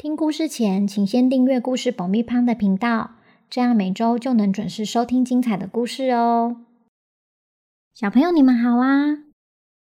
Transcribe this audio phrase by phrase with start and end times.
[0.00, 3.16] 听故事前，请先订阅故事爆米花的频道，
[3.50, 6.64] 这样每周就能准时收听精彩的故事哦。
[7.92, 9.24] 小朋友，你们好啊！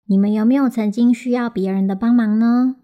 [0.06, 2.76] 你们有没有曾经需要别人的帮忙呢？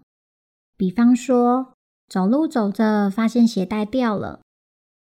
[0.76, 1.74] 比方说，
[2.08, 4.40] 走路走着发现鞋带掉了，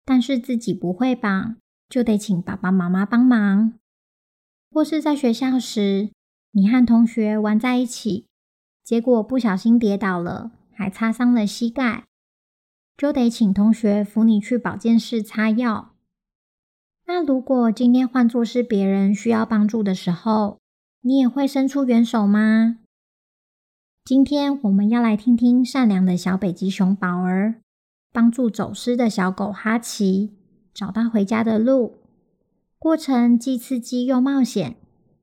[0.06, 1.56] 但是自己不会绑，
[1.90, 3.74] 就得请爸爸妈妈帮忙；
[4.72, 6.12] 或是在学校时，
[6.52, 8.28] 你和同学玩在一起，
[8.84, 12.06] 结果不小心跌倒了，还擦伤了膝盖，
[13.02, 15.96] 就得请同学扶你去保健室擦药。
[17.08, 20.60] 那如果今天换作是别人需要帮助的时候，
[21.02, 22.78] 你也会伸出援手吗？
[24.06, 27.56] 今天我们要来听听善良的小北极熊宝儿
[28.12, 30.38] 帮助走失的小狗哈奇
[30.72, 31.96] 找到回家的路，
[32.78, 34.76] 过程既刺激又冒险，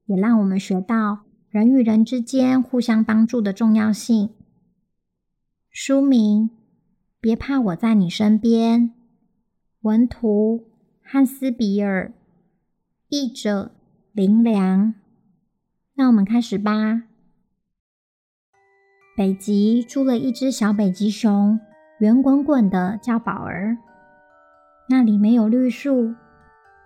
[0.07, 4.31] 也让我们学到人与人之间互相帮助的重要性。
[5.71, 6.51] 书名：
[7.21, 8.93] 别怕，我在你身边。
[9.83, 10.69] 文图。
[11.11, 12.13] 汉斯·比尔，
[13.09, 13.71] 译者
[14.13, 14.93] 林良。
[15.95, 17.05] 那我们开始吧。
[19.17, 21.59] 北极住了一只小北极熊，
[22.01, 23.79] 圆滚滚的，叫宝儿。
[24.91, 26.15] 那里没有绿树，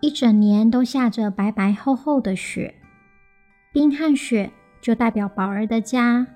[0.01, 2.77] 一整年都下着白白厚厚的雪。
[3.73, 6.29] 冰和雪就代表宝儿的家。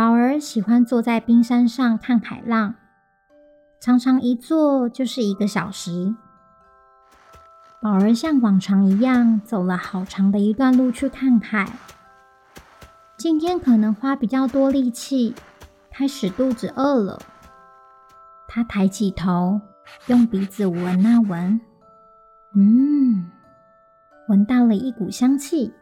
[0.00, 2.74] 宝儿喜欢坐在冰山上看海浪，
[3.78, 6.14] 常常一坐就是一个小时。
[7.82, 11.70] 宝儿像往常一样走了好长的一段路去看海。
[13.18, 15.34] 今天可能花比较多力气，
[15.90, 17.20] 开始肚子饿了。
[18.48, 19.60] 他抬起头，
[20.06, 21.60] 用鼻子闻啊闻，
[22.56, 23.30] 嗯，
[24.28, 25.74] 闻到了一股香气。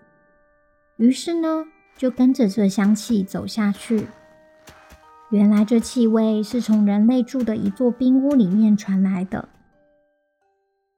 [0.96, 1.62] 于是呢，
[1.98, 4.06] 就跟着这香气走下去。
[5.30, 9.50] 原来这气味是从人类住的一座冰屋里面传来的。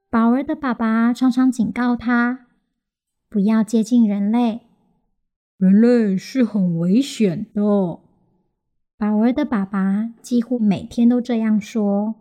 [0.09, 2.47] 宝儿的爸爸常常警告他，
[3.29, 4.61] 不要接近人类，
[5.57, 7.63] 人类是很危险的。
[8.99, 12.17] 宝儿的爸爸几乎每天都这样说，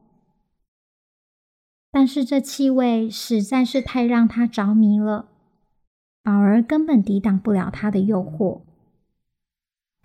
[1.92, 5.28] 但是这气味实在是太让他着迷了，
[6.24, 8.62] 宝儿根本抵挡不了他的诱惑。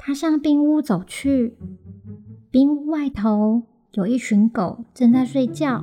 [0.07, 1.57] 他向冰屋走去，
[2.51, 5.83] 冰屋外头有一群狗正在睡觉。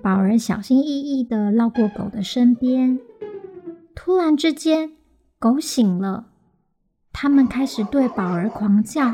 [0.00, 3.00] 宝儿小心翼翼地绕过狗的身边，
[3.92, 4.92] 突然之间，
[5.40, 6.26] 狗醒了，
[7.12, 9.12] 它们开始对宝儿狂叫。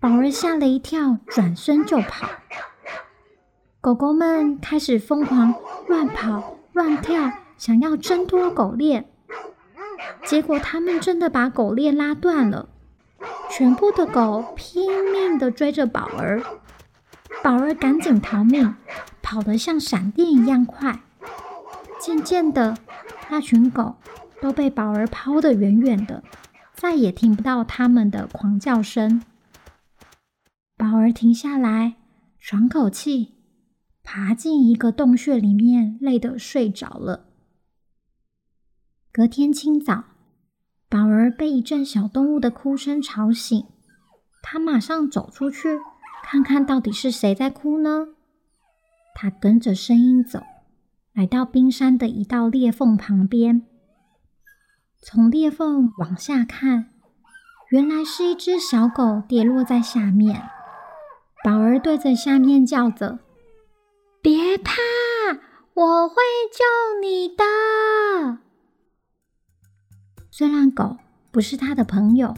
[0.00, 2.28] 宝儿吓了一跳，转身就跑。
[3.80, 5.54] 狗狗们开始疯狂
[5.86, 9.08] 乱跑乱跳，想要挣脱狗链，
[10.24, 12.70] 结果他们真的把狗链拉断了。
[13.50, 16.42] 全部的狗拼命地追着宝儿，
[17.42, 18.74] 宝儿赶紧逃命。
[19.22, 21.00] 跑得像闪电一样快，
[22.00, 22.78] 渐渐的，
[23.28, 23.96] 那群狗
[24.40, 26.22] 都被宝儿抛得远远的，
[26.72, 29.20] 再也听不到它们的狂叫声。
[30.76, 31.96] 宝儿停下来，
[32.38, 33.34] 喘口气，
[34.04, 37.26] 爬进一个洞穴里面，累得睡着了。
[39.10, 40.04] 隔天清早，
[40.96, 43.66] 宝儿被一阵小动物的哭声吵醒，
[44.42, 45.78] 他马上走出去，
[46.24, 48.06] 看看到底是谁在哭呢？
[49.14, 50.40] 他跟着声音走，
[51.12, 53.66] 来到冰山的一道裂缝旁边。
[55.02, 56.86] 从裂缝往下看，
[57.68, 60.48] 原来是一只小狗跌落在下面。
[61.44, 63.18] 宝儿对着下面叫着
[64.22, 64.72] ：“别怕，
[65.74, 66.14] 我会
[66.50, 67.44] 救你的。”
[70.38, 70.98] 虽然狗
[71.30, 72.34] 不是他的朋友，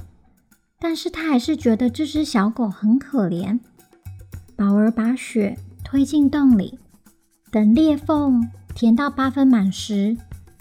[0.79, 3.59] 但是他还是觉得这只小狗很可怜。
[4.55, 5.59] 宝儿把雪。
[5.83, 6.79] 推进洞里，
[7.50, 10.17] 等裂缝填到八分满时，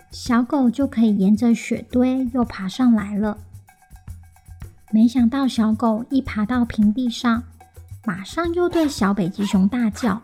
[0.10, 3.38] 小狗就可以沿着雪堆又爬上来了。
[4.92, 7.44] 没想到小狗一爬到平地上，
[8.06, 10.22] 马上又对小北极熊大叫。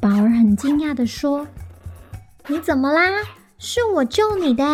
[0.00, 1.44] 宝儿很惊讶地说
[2.46, 3.00] ：“你怎么啦？
[3.58, 4.64] 是我救你的。”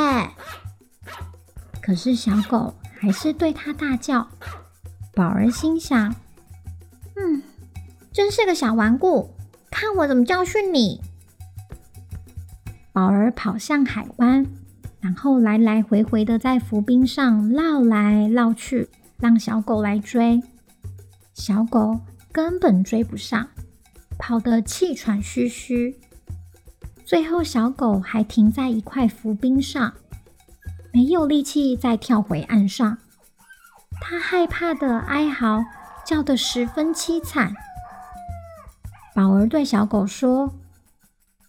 [1.90, 4.24] 可是小狗还是对它大叫。
[5.12, 6.14] 宝儿心想
[7.18, 7.42] ：“嗯。”
[8.14, 9.34] 真是个小顽固，
[9.72, 11.00] 看我怎么教训你！
[12.92, 14.46] 宝儿跑向海湾，
[15.00, 18.88] 然后来来回回的在浮冰上绕来绕去，
[19.18, 20.40] 让小狗来追。
[21.34, 21.98] 小狗
[22.30, 23.48] 根本追不上，
[24.16, 25.98] 跑得气喘吁吁。
[27.04, 29.92] 最后，小狗还停在一块浮冰上，
[30.92, 32.98] 没有力气再跳回岸上。
[34.00, 35.64] 它害怕的哀嚎，
[36.04, 37.54] 叫得十分凄惨。
[39.14, 40.54] 宝儿对小狗说：“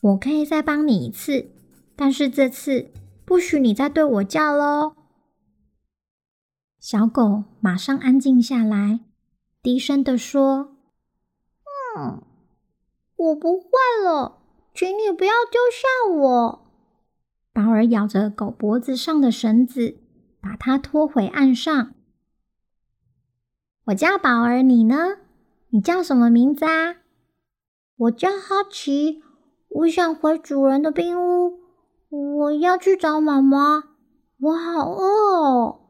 [0.01, 1.49] 我可以再帮你一次，
[1.95, 2.91] 但是这次
[3.23, 4.95] 不许你再对我叫喽。”
[6.79, 8.99] 小狗马上安静下来，
[9.61, 10.75] 低声地说
[11.95, 12.23] ：“嗯，
[13.15, 13.69] 我不会
[14.03, 14.39] 了，
[14.73, 16.60] 请你不要丢下我。”
[17.53, 19.97] 宝儿咬着狗脖子上的绳子，
[20.39, 21.93] 把它拖回岸上。
[23.85, 25.17] 我叫宝儿，你呢？
[25.69, 26.97] 你叫什么名字啊？
[27.97, 29.21] 我叫哈奇，
[29.67, 31.59] 我想回主人的冰屋，
[32.09, 33.83] 我要去找妈妈，
[34.39, 35.81] 我好饿哦。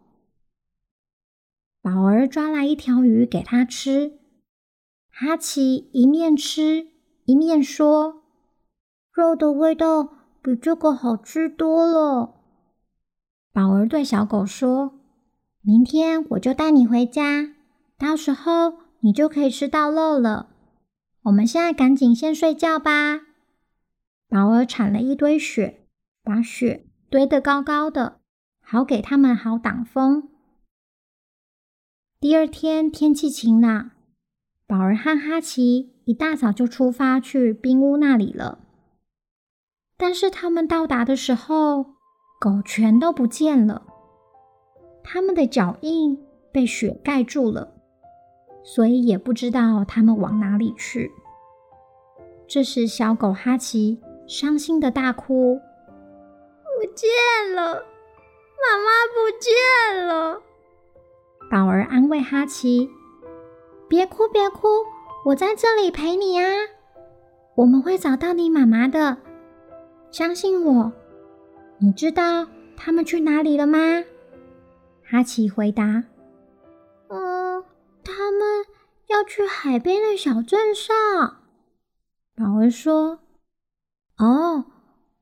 [1.81, 4.19] 宝儿抓来一条鱼给他吃，
[5.09, 6.87] 哈奇一面吃
[7.25, 8.23] 一面说
[9.13, 12.35] ：“肉的味道比这个好吃多了。”
[13.53, 14.99] 宝儿对小狗说
[15.61, 17.53] ：“明天我就带你回家，
[17.97, 20.47] 到时候你就可以吃到肉了。”
[21.23, 23.21] 我们现在赶紧先睡觉吧。
[24.27, 25.85] 宝儿铲了一堆雪，
[26.23, 28.21] 把雪堆得高高的，
[28.59, 30.29] 好给他们好挡风。
[32.19, 33.91] 第二天天气晴朗，
[34.65, 38.59] 宝儿和哈奇一大早就出发去冰屋那里了。
[40.01, 41.83] 但是他们到达的时候，
[42.39, 43.83] 狗全都不见了，
[45.03, 46.17] 他们的脚印
[46.51, 47.75] 被雪盖住了。
[48.63, 51.11] 所以也不知道他们往哪里去。
[52.47, 55.59] 这时，小狗哈奇伤心的大哭
[56.65, 57.07] ：“不见
[57.53, 60.41] 了，妈妈不见了！”
[61.51, 62.89] 宝儿安慰哈奇
[63.87, 64.67] ：“别哭，别哭，
[65.25, 66.49] 我在这里陪你啊，
[67.53, 69.17] 我们会找到你妈妈的，
[70.11, 70.91] 相信我。”
[71.79, 72.47] 你知道
[72.77, 73.79] 他们去哪里了吗？
[75.03, 76.03] 哈奇回答。
[77.09, 77.63] 嗯
[78.03, 78.65] 他们
[79.07, 80.95] 要去海边的小镇上。
[82.35, 83.19] 宝儿说
[84.17, 84.65] ：“哦，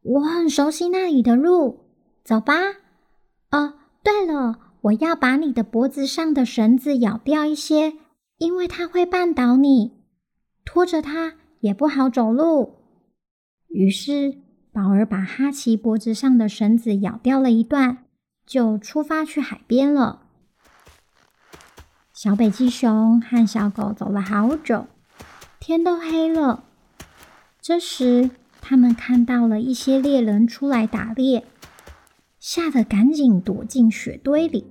[0.01, 1.79] 我很熟悉那里的路，
[2.23, 2.53] 走吧。
[3.51, 7.93] 哦，对了，我要把你的脖子上的绳子咬掉一些，
[8.37, 9.93] 因为它会绊倒你，
[10.65, 12.75] 拖着它也不好走路。”
[13.69, 14.37] 于是，
[14.71, 18.05] 宝儿把哈奇脖子上的绳子咬掉了一段，
[18.45, 20.21] 就出发去海边了。
[22.13, 24.87] 小北极熊和小狗走了好久，
[25.59, 26.63] 天都黑了。
[27.61, 28.29] 这时，
[28.61, 31.45] 他们看到了一些猎人出来打猎，
[32.39, 34.65] 吓得赶紧躲进雪堆里。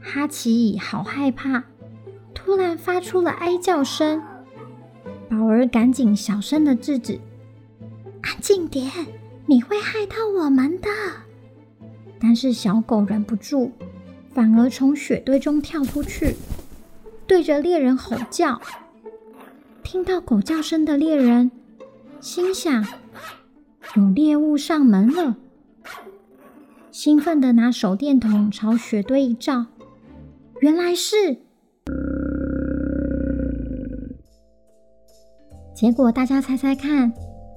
[0.00, 1.64] 哈奇好害怕，
[2.34, 4.22] 突然发出了哀叫声。
[5.28, 7.20] 宝儿赶紧小声的制止
[8.48, 8.90] ：“近点，
[9.44, 10.88] 你会害到我们的。”
[12.18, 13.70] 但是小狗忍不住。
[14.32, 16.34] 反而从雪堆中跳出去，
[17.26, 18.58] 对着猎人吼叫。
[19.82, 21.50] 听到狗叫声的猎人
[22.20, 22.86] 心想：
[23.96, 25.36] 有猎物上门了。
[26.90, 29.66] 兴奋地拿手电筒朝雪堆一照，
[30.60, 31.36] 原来是……
[35.74, 37.12] 结果大家猜猜看，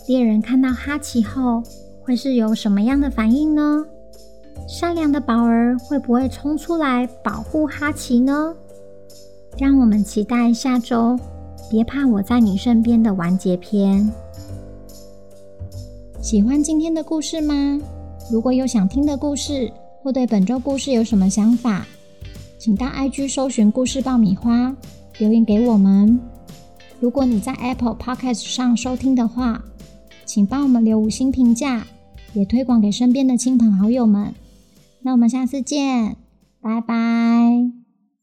[0.07, 1.63] 猎人看到哈奇后
[2.01, 3.85] 会是有什么样的反应呢？
[4.67, 8.53] 善良的宝儿会不会冲出来保护哈奇呢？
[9.57, 11.17] 让我们期待下周
[11.69, 14.11] 《别怕，我在你身边》的完结篇。
[16.21, 17.79] 喜欢今天的故事吗？
[18.31, 21.85] 如果有想听的故事，或对本周故事有什么想法，
[22.57, 24.75] 请到 IG 搜寻“故事爆米花”
[25.19, 26.19] 留言给我们。
[26.99, 29.63] 如果你在 Apple Podcast 上收听的话，
[30.25, 31.85] 请帮我们留五星评价，
[32.33, 34.33] 也推广给身边的亲朋好友们。
[35.01, 36.15] 那我们下次见，
[36.61, 37.80] 拜拜。